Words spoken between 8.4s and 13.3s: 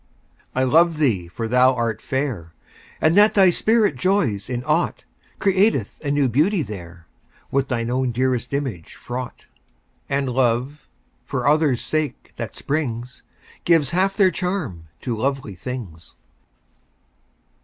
image fraught; And love, for others' sake that springs,